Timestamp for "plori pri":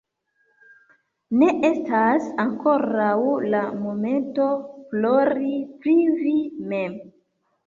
4.95-5.95